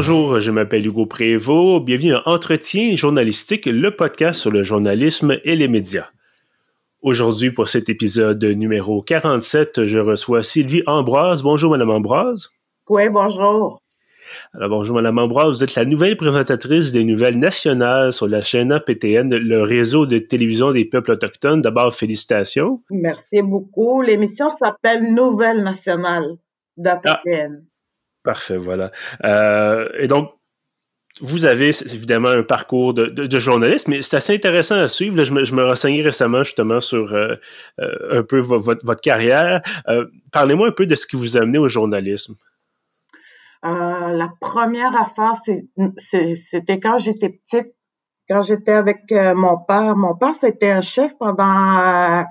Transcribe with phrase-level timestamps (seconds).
[0.00, 1.84] Bonjour, je m'appelle Hugo Prévost.
[1.84, 6.08] Bienvenue à Entretien journalistique, le podcast sur le journalisme et les médias.
[7.02, 11.42] Aujourd'hui, pour cet épisode numéro 47, je reçois Sylvie Ambroise.
[11.42, 12.48] Bonjour, Madame Ambroise.
[12.88, 13.82] Oui, bonjour.
[14.54, 15.58] Alors, bonjour, Madame Ambroise.
[15.58, 20.16] Vous êtes la nouvelle présentatrice des nouvelles nationales sur la chaîne APTN, le réseau de
[20.16, 21.60] télévision des peuples autochtones.
[21.60, 22.80] D'abord, félicitations.
[22.88, 24.00] Merci beaucoup.
[24.00, 26.38] L'émission s'appelle Nouvelles nationales
[26.78, 27.64] d'APTN.
[27.66, 27.69] Ah,
[28.22, 28.92] parfait, voilà.
[29.24, 30.32] Euh, et donc,
[31.20, 35.22] vous avez évidemment un parcours de, de, journaliste, mais c'est assez intéressant à suivre.
[35.22, 37.34] je, me, je me renseignais récemment justement sur euh,
[37.80, 39.60] euh, un peu votre, votre carrière.
[39.88, 42.36] Euh, parlez-moi un peu de ce qui vous a amené au journalisme.
[43.62, 45.34] la première affaire,
[45.96, 47.74] c'était quand j'étais petite,
[48.28, 49.96] quand j'étais avec mon père.
[49.96, 52.24] Mon père, c'était un chef pendant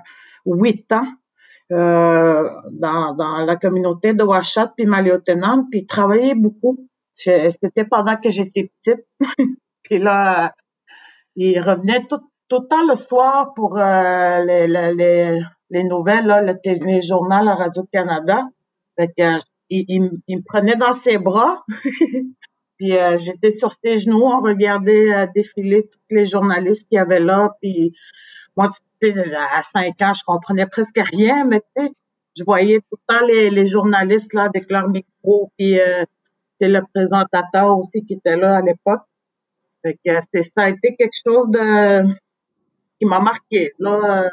[0.46, 1.06] huit ans.
[1.70, 6.88] Dans, dans la communauté de Ouachat puis Maliotenam, puis il travaillait beaucoup.
[7.14, 9.06] C'était pendant que j'étais petite.
[9.82, 10.54] puis là,
[11.36, 16.42] il revenait tout, tout le temps le soir pour euh, les, les, les, nouvelles, là,
[16.42, 18.44] le, journaux à Radio-Canada.
[18.98, 21.64] Fait que, il, il, me prenait dans ses bras.
[22.78, 26.98] puis euh, j'étais sur ses genoux, on regardait euh, défiler tous les journalistes qu'il y
[26.98, 27.54] avait là.
[27.60, 27.92] Puis
[28.56, 28.70] moi,
[29.00, 31.92] tu sais, à cinq ans, je comprenais presque rien, mais tu sais,
[32.36, 35.78] je voyais tout le temps les, journalistes là avec leur micro, puis
[36.60, 39.02] c'est le présentateur aussi qui était là à l'époque.
[39.82, 42.02] Fait que ça a été quelque chose de
[42.98, 43.72] qui m'a marqué.
[43.78, 44.28] Là,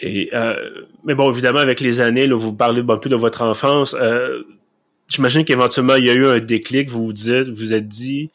[0.00, 3.94] et euh, mais bon, évidemment, avec les années, vous parlez un peu de votre enfance.
[3.94, 4.42] Euh,
[5.08, 6.88] J'imagine qu'éventuellement, il y a eu un déclic.
[6.88, 8.30] Vous vous dites, vous êtes dit,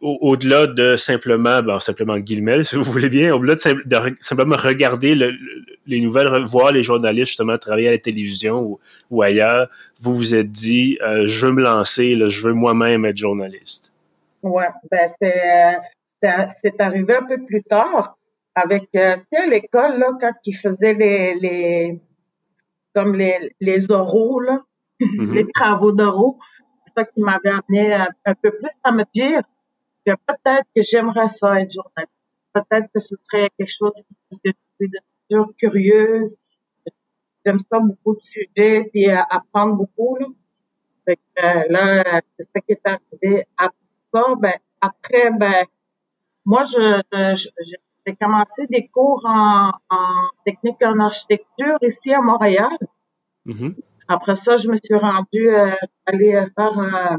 [0.00, 5.14] au-delà de simplement, bon, simplement guillemets, si vous voulez bien, au-delà de, simplement regarder
[5.86, 8.78] les nouvelles, voir les journalistes justement travailler à la télévision
[9.10, 9.68] ou, ailleurs,
[10.00, 13.92] vous vous êtes dit, euh, je veux me lancer, là, je veux moi-même être journaliste.
[14.42, 15.76] Ouais, ben c'est
[16.62, 18.16] c'est arrivé un peu plus tard
[18.54, 22.00] avec, euh, tu sais, à l'école là, quand ils faisaient les, les
[22.94, 24.62] comme les les oraux là,
[25.00, 25.32] mm-hmm.
[25.34, 26.38] les travaux d'oraux,
[26.84, 29.42] c'est ça qui m'avait amené un, un peu plus à me dire
[30.06, 32.12] que peut-être que j'aimerais ça être journaliste.
[32.52, 33.92] Peut-être que ce serait quelque chose
[34.30, 34.98] qui me de
[35.30, 36.36] nature curieuse.
[37.44, 40.16] J'aime ça beaucoup de sujets et apprendre beaucoup.
[40.16, 40.26] Là.
[41.06, 43.44] Fait que, euh, là, c'est ça qui est arrivé.
[43.56, 43.76] Après
[44.12, 45.66] ça, ben, après, ben,
[46.44, 47.02] moi, je,
[48.06, 52.76] j'ai commencé des cours en, en, technique en architecture ici à Montréal.
[53.46, 53.74] Mm-hmm.
[54.08, 55.72] Après ça, je me suis rendue euh,
[56.06, 57.16] aller faire euh, euh,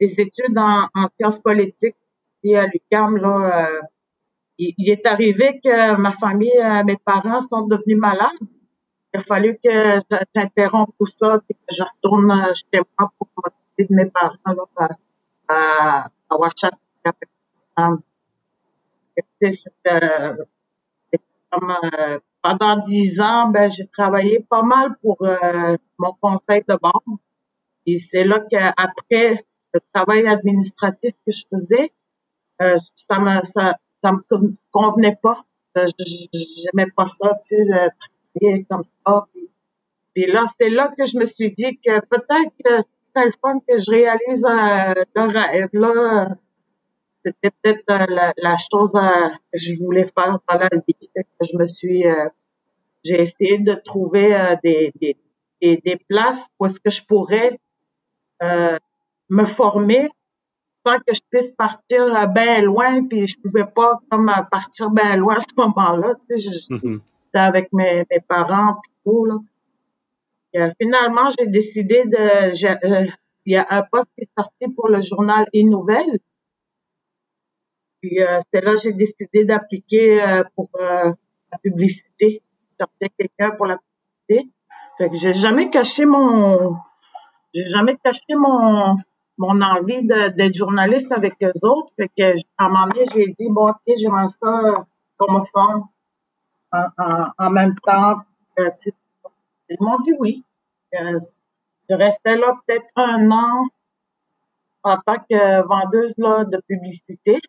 [0.00, 1.96] des études en, sciences politiques
[2.42, 3.16] et à l'UQAM.
[3.16, 3.80] Là, euh,
[4.58, 8.38] il, est arrivé que ma famille, euh, mes parents sont devenus malades.
[9.12, 10.00] Il a fallu que
[10.34, 14.88] j'interrompe tout ça et que je retourne chez moi pour m'occuper de mes parents là,
[15.48, 16.70] à, à Ouachat.
[22.42, 25.18] pendant dix ans, ben, j'ai travaillé pas mal pour
[25.98, 27.20] mon conseil de banque.
[27.86, 31.92] Et c'est là qu'après le travail administratif que je faisais,
[32.62, 32.76] euh,
[33.08, 34.20] ça me ça, ça me
[34.70, 35.44] convenait pas.
[35.76, 37.88] Euh, j'aimais pas ça, tu sais, euh,
[38.40, 39.26] travailler comme ça.
[40.14, 43.58] Puis, là, c'est là que je me suis dit que peut-être que c'était le fun
[43.66, 45.68] que je réalise euh, rêve.
[45.72, 46.28] Là,
[47.24, 50.94] c'était peut-être euh, la, la, chose que je voulais faire dans la vie.
[51.40, 52.04] Je me suis,
[53.04, 55.16] j'ai essayé de trouver des, des,
[55.60, 57.58] des, des, places où est-ce que je pourrais
[58.42, 58.78] euh,
[59.34, 60.08] me former
[60.86, 65.36] sans que je puisse partir bien loin, puis je pouvais pas comme partir bien loin
[65.36, 66.14] à ce moment-là.
[66.14, 67.00] Tu sais, mm-hmm.
[67.00, 69.38] j'étais avec mes, mes parents puis tout là.
[70.52, 72.86] Et, finalement, j'ai décidé de.
[72.86, 73.06] Euh,
[73.46, 76.18] il y a un poste qui est sorti pour le journal e Nouvelles.
[78.00, 81.12] Puis euh, c'est là j'ai décidé d'appliquer euh, pour euh,
[81.52, 82.42] la publicité.
[82.78, 84.50] Chercher quelqu'un pour la publicité.
[84.98, 86.76] Fait que j'ai jamais caché mon.
[87.54, 88.96] J'ai jamais caché mon
[89.38, 91.92] mon envie d'être journaliste avec eux autres.
[91.96, 94.86] Fait que, à un moment donné, j'ai dit, bon, ok, j'aimerais ça
[95.16, 95.88] comme forme
[96.72, 98.18] en, en, en, même temps.
[98.58, 98.70] Euh,
[99.68, 100.44] ils m'ont dit oui.
[100.94, 101.18] Euh,
[101.88, 103.66] je restais là peut-être un an
[104.82, 107.40] en tant que vendeuse là, de publicité.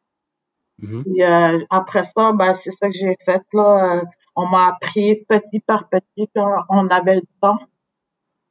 [0.81, 1.21] Mm-hmm.
[1.21, 3.43] euh, après ça, ben, c'est ça que j'ai fait.
[3.53, 4.03] là.
[4.35, 7.59] on m'a appris petit par petit quand on avait le temps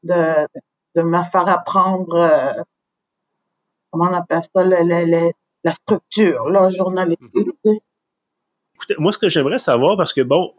[0.04, 0.46] de,
[0.94, 2.62] de me faire apprendre euh,
[3.94, 7.49] comment on appelle ça, la structure, la journalistique.
[8.75, 10.52] Écoutez, moi, ce que j'aimerais savoir, parce que bon,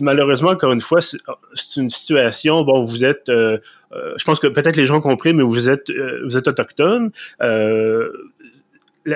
[0.00, 3.58] malheureusement, encore une fois, c'est une situation, bon, vous êtes, euh,
[3.92, 6.46] euh, je pense que peut-être les gens ont compris, mais vous êtes, euh, vous êtes
[6.46, 7.10] autochtone.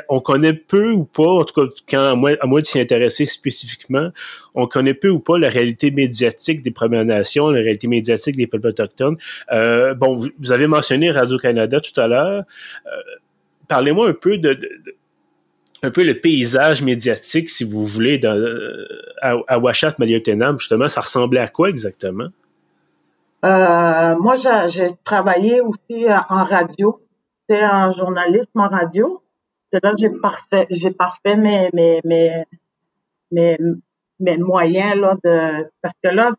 [0.08, 4.10] On connaît peu ou pas, en tout cas, quand, à moins, de s'y intéresser spécifiquement,
[4.54, 8.46] on connaît peu ou pas la réalité médiatique des Premières Nations, la réalité médiatique des
[8.46, 9.16] peuples autochtones.
[9.50, 12.44] bon, vous, avez mentionné Radio-Canada tout à l'heure.
[13.68, 14.58] Parlez-moi un peu de
[15.84, 18.40] un peu le paysage médiatique, si vous voulez, dans,
[19.20, 22.28] à, à Washat Maliotenam, justement, ça ressemblait à quoi exactement?
[23.44, 24.34] Euh, moi,
[24.66, 27.00] j'ai travaillé aussi euh, en radio.
[27.48, 29.21] C'était en journalisme en radio.
[29.72, 32.00] Là j'ai parfait, j'ai parfait mes, mes,
[33.30, 33.56] mes,
[34.20, 36.30] mes, moyens là de parce que là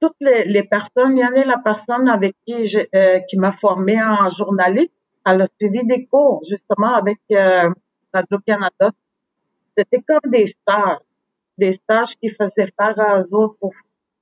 [0.00, 4.02] toutes les, personnes, il y en a la personne avec qui euh, qui m'a formé
[4.02, 4.92] en journaliste
[5.24, 7.70] elle a suivi des cours justement avec euh,
[8.12, 8.90] Radio-Canada.
[9.76, 10.98] C'était comme des stages,
[11.58, 13.72] des stages qui faisaient faire à eux autres pour,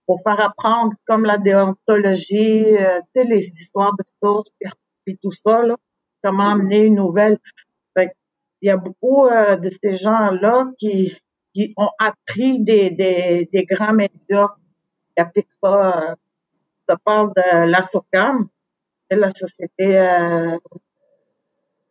[0.07, 4.51] pour faire apprendre comme la déontologie, euh, les histoires de sources,
[5.23, 5.77] tout ça, là,
[6.23, 7.39] comment amener une nouvelle.
[7.97, 8.13] Fait,
[8.61, 11.17] il y a beaucoup euh, de ces gens-là qui,
[11.55, 14.49] qui ont appris des, des, des grands médias
[15.17, 16.11] qui appliquent ça.
[16.11, 16.15] Euh,
[16.89, 18.49] ça parle de la SOCAM,
[19.11, 20.57] la Société euh,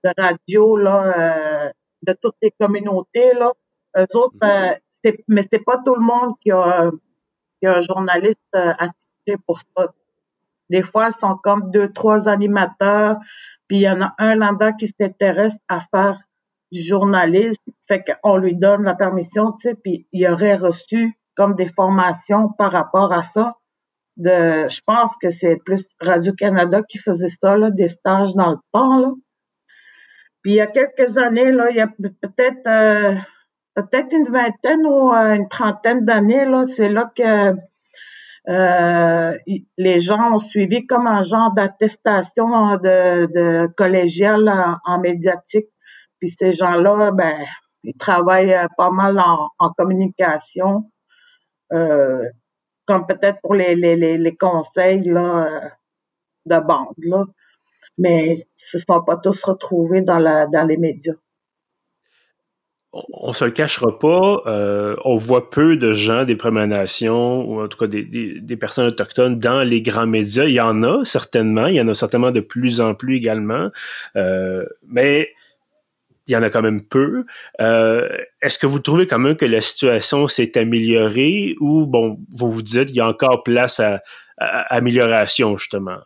[0.03, 1.71] de radio là, euh,
[2.03, 3.53] de toutes les communautés là.
[3.97, 4.77] Eux autres, mm-hmm.
[5.05, 6.91] euh, mais c'est pas tout le monde qui a,
[7.59, 9.93] qui a un journaliste euh, attiré pour ça.
[10.69, 13.17] Des fois, ils sont comme deux, trois animateurs,
[13.67, 16.19] puis il y en a un là-dedans qui s'intéresse à faire
[16.71, 21.55] du journalisme, fait qu'on lui donne la permission, tu sais, puis il aurait reçu comme
[21.55, 23.55] des formations par rapport à ça.
[24.17, 28.57] De, je pense que c'est plus Radio-Canada qui faisait ça, là, des stages dans le
[28.71, 29.11] temps, là.
[30.41, 33.15] Puis il y a quelques années, là, il y a peut-être euh,
[33.75, 37.55] peut-être une vingtaine ou euh, une trentaine d'années, là, c'est là que
[38.49, 39.37] euh,
[39.77, 44.51] les gens ont suivi comme un genre d'attestation de, de collégiale
[44.85, 45.67] en, médiatique.
[46.19, 47.45] Puis ces gens-là, ben,
[47.83, 50.91] ils travaillent pas mal en, en communication,
[51.71, 52.23] euh,
[52.85, 55.49] comme peut-être pour les, les, les, conseils là,
[56.45, 56.95] de bande.
[56.97, 57.25] Là
[57.99, 61.13] mais ce ne sont pas tous retrouvés dans, la, dans les médias.
[62.91, 67.61] On, se le cachera pas, euh, on voit peu de gens des Premières Nations ou
[67.61, 70.45] en tout cas des, personnes autochtones dans les grands médias.
[70.45, 73.69] Il y en a certainement, il y en a certainement de plus en plus également,
[74.15, 75.29] euh, mais
[76.25, 77.25] il y en a quand même peu.
[77.61, 78.09] Euh,
[78.41, 82.61] est-ce que vous trouvez quand même que la situation s'est améliorée ou bon, vous vous
[82.63, 84.01] dites qu'il y a encore place à
[84.39, 85.99] amélioration justement?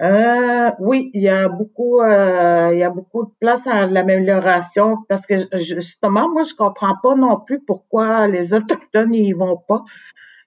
[0.00, 4.96] Euh, oui, il y a beaucoup, euh, il y a beaucoup de place à l'amélioration
[5.08, 9.84] parce que justement, moi, je comprends pas non plus pourquoi les autochtones n'y vont pas.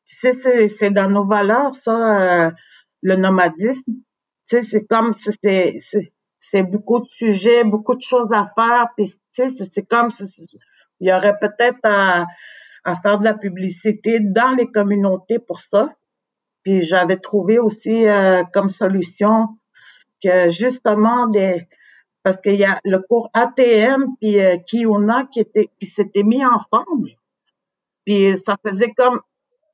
[0.05, 2.51] Tu sais, c'est dans nos valeurs, ça, euh,
[3.01, 3.93] le nomadisme.
[3.93, 4.01] Tu
[4.45, 5.77] sais, c'est comme, c'est
[6.39, 8.87] c'est beaucoup de sujets, beaucoup de choses à faire.
[8.95, 10.09] Puis, tu sais, c'est comme,
[10.99, 12.25] il y aurait peut-être à,
[12.83, 15.93] à faire de la publicité dans les communautés pour ça.
[16.67, 19.57] Puis j'avais trouvé aussi euh, comme solution
[20.21, 21.65] que justement des
[22.23, 26.45] parce qu'il y a le cours ATM puis euh, Kiona qui était qui s'était mis
[26.45, 27.11] ensemble.
[28.05, 29.21] Puis ça faisait comme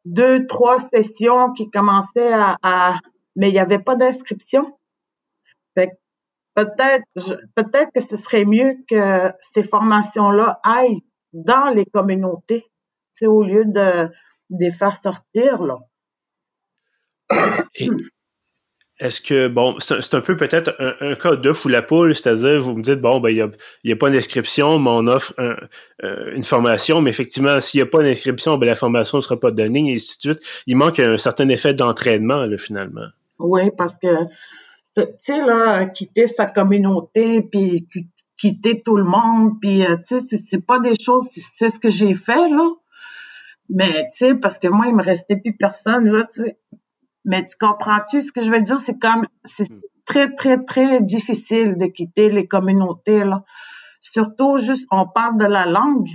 [0.05, 2.99] deux trois sessions qui commençaient à,
[3.35, 4.77] mais il n'y avait pas d'inscription.
[5.73, 5.97] Peut-être
[7.55, 11.01] peut-être que ce serait mieux que ces formations là aillent
[11.33, 12.67] dans les communautés,
[13.15, 14.09] c'est au lieu de,
[14.51, 15.79] de les faire sortir là.
[18.99, 22.75] Est-ce que, bon, c'est un peu peut-être un, cas d'œuf ou la poule, c'est-à-dire, vous
[22.75, 23.49] me dites, bon, ben, il n'y a,
[23.83, 27.87] y a, pas d'inscription, mais on offre euh, une formation, mais effectivement, s'il n'y a
[27.87, 30.63] pas d'inscription, ben, la formation ne sera pas donnée, et ainsi de suite.
[30.67, 33.07] Il manque un certain effet d'entraînement, finalement.
[33.39, 34.25] Oui, parce que,
[34.95, 37.87] tu sais, là, quitter sa communauté, puis
[38.37, 41.89] quitter tout le monde, puis, euh, tu sais, c'est pas des choses, c'est ce que
[41.89, 42.69] j'ai fait, là.
[43.69, 46.57] Mais, tu sais, parce que moi, il me restait plus personne, là, tu sais
[47.25, 48.79] mais tu comprends-tu ce que je veux dire?
[48.79, 49.81] C'est comme, c'est hmm.
[50.05, 53.43] très, très, très difficile de quitter les communautés, là.
[54.01, 56.09] Surtout, juste, on parle de la langue.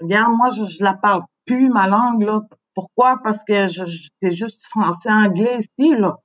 [0.00, 2.42] Regarde, moi, je, je la parle plus, ma langue, là.
[2.74, 3.20] Pourquoi?
[3.22, 6.18] Parce que c'est juste français-anglais ici, là.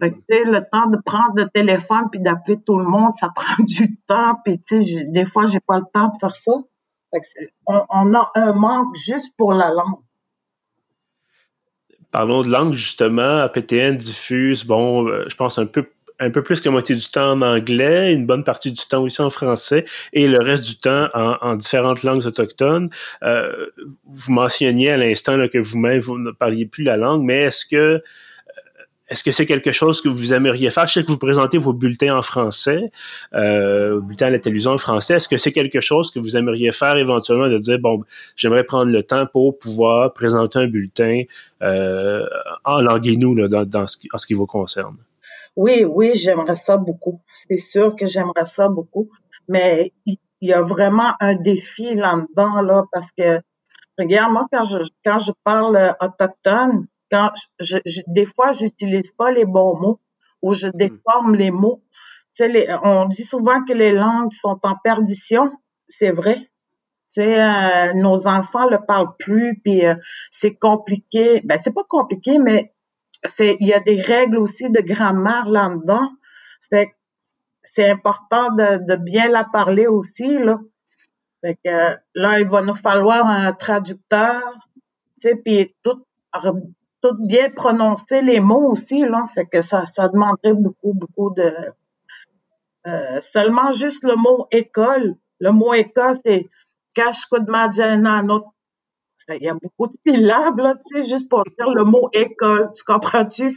[0.00, 3.14] Fait que, tu sais, le temps de prendre le téléphone puis d'appeler tout le monde,
[3.14, 4.38] ça prend du temps.
[4.44, 6.52] Puis, tu sais, des fois, j'ai pas le temps de faire ça.
[7.10, 7.26] Fait que
[7.66, 10.02] on, on a un manque juste pour la langue.
[12.14, 13.40] Parlons de langue, justement.
[13.40, 15.84] APTN diffuse, bon, euh, je pense un peu
[16.20, 19.02] un peu plus que la moitié du temps en anglais, une bonne partie du temps
[19.02, 22.88] aussi en français et le reste du temps en, différentes langues autochtones.
[23.24, 23.50] Euh,
[24.06, 28.00] vous mentionniez à l'instant que vous-même, vous ne parliez plus la langue, mais est-ce que
[29.08, 30.86] est-ce que c'est quelque chose que vous aimeriez faire?
[30.86, 32.90] Je sais que vous présentez vos bulletins en français,
[33.34, 35.14] euh, bulletins à la télévision en français.
[35.14, 38.02] Est-ce que c'est quelque chose que vous aimeriez faire éventuellement de dire, bon,
[38.34, 41.22] j'aimerais prendre le temps pour pouvoir présenter un bulletin
[41.62, 42.24] euh,
[42.64, 44.96] en langue nous dans, dans ce en ce qui vous concerne?
[45.56, 47.20] Oui, oui, j'aimerais ça beaucoup.
[47.32, 49.10] C'est sûr que j'aimerais ça beaucoup.
[49.48, 53.40] Mais il y a vraiment un défi là-dedans, là, parce que,
[53.98, 57.30] regarde, moi, quand je, quand je parle autochtone, quand
[57.60, 57.78] je,
[58.08, 60.00] des fois, j'utilise pas les bons mots
[60.42, 60.72] ou je hmm.
[60.74, 61.82] déforme les mots.
[62.40, 65.52] Les, on dit souvent que les langues sont en perdition.
[65.86, 66.50] C'est vrai.
[67.08, 69.94] C'est euh, nos enfants le parlent plus, puis euh,
[70.32, 71.40] c'est compliqué.
[71.44, 72.74] Ben c'est pas compliqué, mais
[73.22, 76.10] c'est il y a des règles aussi de grammaire là-dedans.
[76.68, 76.88] Fait
[77.62, 80.58] c'est important de, de, bien la parler aussi là.
[81.40, 84.42] Fait que là il va nous falloir un traducteur,
[84.74, 86.04] tu sais, puis tout
[87.04, 89.26] tout bien prononcer les mots aussi, là.
[89.34, 91.52] Fait que ça, ça demanderait beaucoup, beaucoup de.
[92.86, 95.16] Euh, seulement juste le mot école.
[95.38, 96.48] Le mot école, c'est
[96.96, 97.04] de
[99.36, 102.70] Il y a beaucoup de syllabes, là, tu sais, juste pour dire le mot école.
[102.74, 103.48] Tu comprends-tu?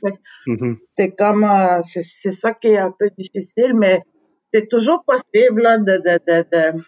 [0.47, 0.77] Mm-hmm.
[0.97, 4.01] c'est comme, euh, c'est ça qui est un peu difficile, mais
[4.53, 6.83] c'est toujours possible, là, de, de, de, de,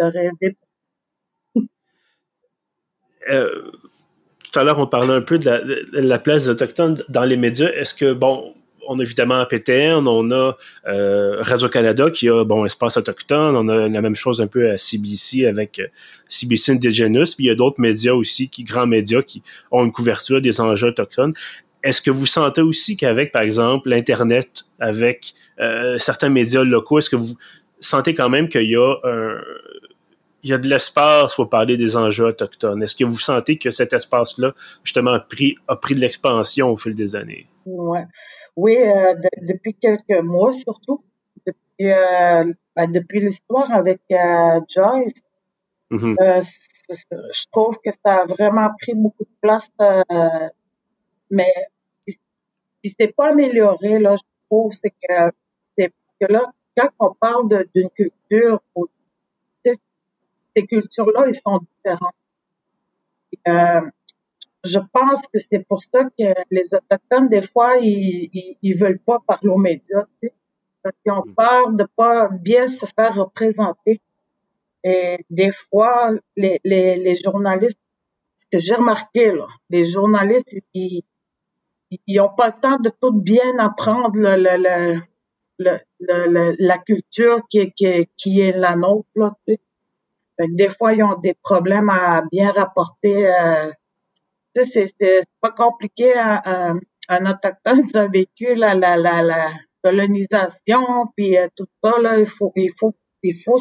[0.00, 0.56] de rêver.
[3.30, 3.70] Euh,
[4.52, 7.70] tout à l'heure, on parlait un peu de la, place des Autochtones dans les médias.
[7.70, 8.54] Est-ce que, bon,
[8.86, 10.56] on a évidemment PTN, on a
[10.88, 14.76] euh, Radio-Canada qui a, bon, Espace Autochtone, on a la même chose un peu à
[14.76, 15.86] CBC avec euh,
[16.28, 19.92] CBC Indigenous, puis il y a d'autres médias aussi, qui, grands médias, qui ont une
[19.92, 21.32] couverture des enjeux autochtones.
[21.82, 27.10] Est-ce que vous sentez aussi qu'avec, par exemple, l'Internet, avec euh, certains médias locaux, est-ce
[27.10, 27.36] que vous
[27.80, 29.40] sentez quand même qu'il y a un,
[30.42, 32.82] il y a de l'espace pour parler des enjeux autochtones.
[32.82, 36.76] Est-ce que vous sentez que cet espace-là, justement, a pris, a pris de l'expansion au
[36.76, 37.46] fil des années?
[37.64, 38.04] Ouais.
[38.56, 41.04] Oui, euh, depuis quelques mois surtout.
[41.46, 45.14] Depuis, euh, ben, depuis l'histoire avec euh, Joyce,
[45.90, 46.58] mm-hmm.
[46.90, 49.68] je trouve que ça a vraiment pris beaucoup de place.
[51.30, 51.54] mais
[52.84, 55.30] ce n'est pas amélioré, là, je trouve, c'est que,
[55.78, 58.60] c'est parce que là, quand on parle d'une culture
[60.56, 62.12] ces cultures-là, ils sont différents.
[63.48, 63.80] Euh,
[64.64, 69.18] je pense que c'est pour ça que les autochtones, des fois, ils, ils, veulent pas
[69.26, 70.34] parler aux médias, tu sais,
[70.82, 71.34] parce qu'ils ont mm.
[71.34, 74.00] peur de pas bien se faire représenter.
[74.84, 77.78] Et des fois, les, les, les journalistes,
[78.50, 81.02] que j'ai remarqué, là, les journalistes, ils,
[82.06, 85.00] ils ont pas le temps de tout bien apprendre le, le,
[85.58, 89.60] le, le, la culture qui, qui, qui est la nôtre, là, tu sais
[90.50, 93.28] des fois, ils ont des problèmes à bien rapporter.
[93.28, 93.70] Euh,
[94.54, 94.94] c'est
[95.40, 96.12] pas compliqué.
[96.16, 99.48] Un, un autochtone qui a vécu la, la,
[99.82, 103.58] colonisation, puis euh, tout ça, là, il faut, il faut, il faut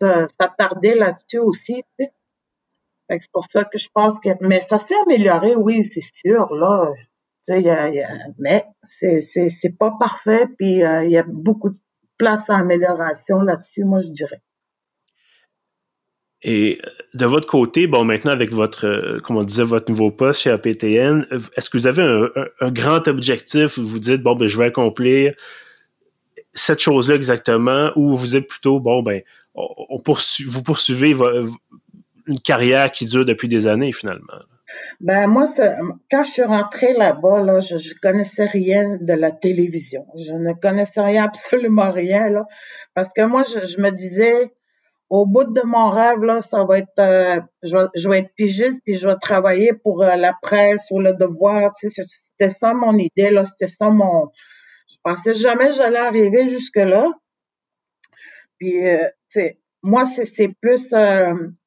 [0.00, 1.82] s'attarder là-dessus aussi.
[1.98, 6.92] C'est pour ça que je pense que, mais ça s'est amélioré, oui, c'est sûr, là.
[7.48, 8.06] Y a,
[8.38, 11.78] mais c'est pas parfait, puis euh, il y a beaucoup de
[12.18, 14.42] place à amélioration là-dessus, moi, je dirais.
[16.42, 16.80] Et
[17.12, 20.50] de votre côté, bon, maintenant avec votre, euh, comme on disait, votre nouveau poste chez
[20.50, 22.02] APTN, est-ce que vous avez
[22.60, 25.34] un, grand objectif où vous dites, bon, ben, je vais accomplir
[26.54, 29.20] cette chose-là exactement, ou vous êtes plutôt, bon, ben,
[29.54, 31.14] on poursuit, vous poursuivez
[32.26, 34.40] une carrière qui dure depuis des années, finalement?
[35.00, 35.46] Ben moi,
[36.10, 40.06] quand je suis rentrée là-bas, là, je, je connaissais rien de la télévision.
[40.16, 42.46] Je ne connaissais rien, absolument rien, là,
[42.94, 44.52] parce que moi, je, je me disais,
[45.10, 48.94] au bout de mon rêve, là, ça va être, euh, je, vais, être pigiste puis
[48.94, 51.72] je vais travailler pour euh, la presse ou le devoir.
[51.78, 54.30] Tu sais, c'était ça mon idée là, c'était ça mon.
[54.88, 57.10] Je pensais jamais j'allais arriver jusque là.
[58.58, 58.98] Puis, euh,
[59.28, 60.94] tu sais, moi c'est plus,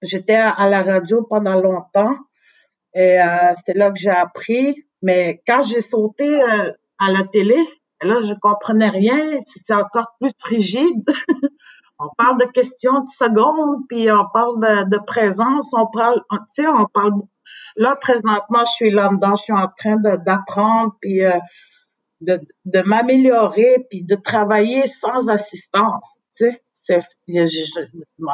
[0.01, 2.15] j'étais à, la radio pendant longtemps
[2.93, 3.17] et
[3.57, 4.85] c'était là que j'ai appris.
[5.01, 7.57] Mais quand j'ai sauté à la télé,
[8.03, 9.39] là je comprenais rien.
[9.45, 11.03] C'est encore plus rigide.
[12.03, 16.67] on parle de questions de secondes, puis on parle de, présence, on parle, tu sais,
[16.67, 17.13] on parle.
[17.75, 21.39] Là, présentement, je suis là-dedans, je suis en train d'apprendre, puis euh,
[22.21, 26.17] de, m'améliorer, puis de travailler sans assistance.
[26.35, 26.99] Tu sais,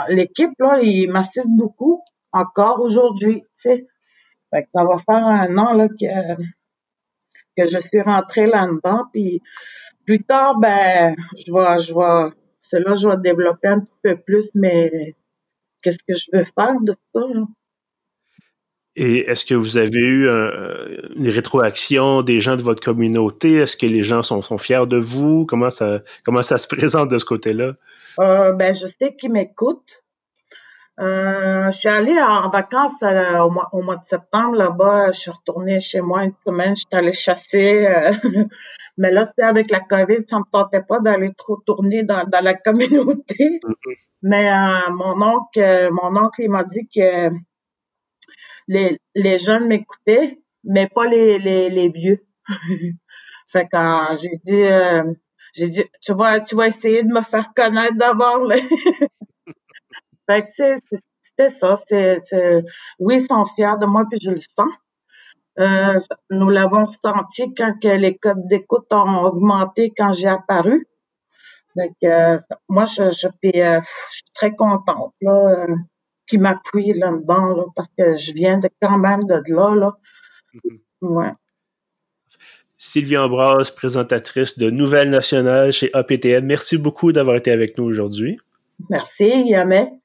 [0.09, 3.41] l'équipe là, il m'assiste beaucoup encore aujourd'hui.
[3.41, 3.87] Tu sais,
[4.51, 6.43] fait que ça va faire un an là que
[7.57, 9.41] que je suis rentrée là-dedans, puis
[10.05, 12.33] plus tard, ben, je vais, je vais,
[12.71, 15.15] que je vais développer un petit peu plus, mais
[15.81, 17.21] qu'est-ce que je veux faire de ça?
[18.95, 23.55] Et est-ce que vous avez eu une rétroaction des gens de votre communauté?
[23.55, 25.45] Est-ce que les gens sont, sont fiers de vous?
[25.45, 27.75] Comment ça, comment ça se présente de ce côté-là?
[28.19, 30.03] Euh, ben, je sais qu'ils m'écoutent.
[30.99, 35.11] Euh, je suis allée en vacances euh, au, mois, de septembre là-bas.
[35.13, 36.75] Je suis retournée chez moi une semaine.
[36.75, 37.85] Je suis allée chasser.
[37.85, 38.11] Euh,
[38.97, 42.53] mais là, tu avec la COVID, ça me tentait pas d'aller trop tourner dans, la
[42.65, 43.61] communauté.
[44.21, 44.51] Mais
[44.91, 47.29] mon oncle, mon oncle, il m'a dit que
[48.67, 52.25] les, jeunes m'écoutaient, mais pas les, les, les vieux.
[53.47, 54.67] fait que j'ai dit,
[55.53, 58.51] j'ai dit, tu vas, tu vas essayer de me faire connaître d'abord.
[60.29, 60.51] Fait que
[61.21, 61.75] c'était ça.
[61.87, 62.19] C'est,
[62.99, 64.69] oui, ils sont fiers de moi, puis je le sens.
[65.59, 70.87] Euh, nous l'avons senti quand que les codes d'écoute ont augmenté quand j'ai apparu.
[71.75, 72.35] Fait que,
[72.69, 75.75] moi, je, je, euh, je, suis très contente là, euh,
[76.27, 79.75] qu'ils m'appuient là-dedans là, parce que je viens de quand même de là.
[79.75, 79.97] là.
[80.53, 80.79] Mm-hmm.
[81.01, 81.33] Ouais.
[82.77, 86.45] Sylvie Ambroise, présentatrice de Nouvelles Nationales chez APTN.
[86.45, 88.39] Merci beaucoup d'avoir été avec nous aujourd'hui.
[88.89, 89.98] Merci, Yamé.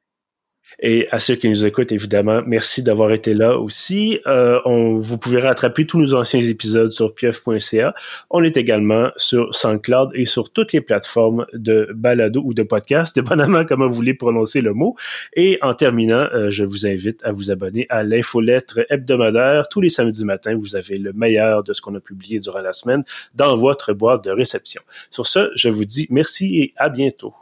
[0.80, 4.20] Et à ceux qui nous écoutent, évidemment, merci d'avoir été là aussi.
[4.26, 7.94] Euh, on, vous pouvez rattraper tous nos anciens épisodes sur pieuf.ca.
[8.30, 13.14] On est également sur SoundCloud et sur toutes les plateformes de balado ou de podcast,
[13.14, 14.96] dépendamment comment vous voulez prononcer le mot.
[15.34, 19.68] Et en terminant, euh, je vous invite à vous abonner à l'infolettre hebdomadaire.
[19.68, 22.72] Tous les samedis matins, vous avez le meilleur de ce qu'on a publié durant la
[22.72, 23.04] semaine
[23.34, 24.82] dans votre boîte de réception.
[25.10, 27.34] Sur ce, je vous dis merci et à bientôt.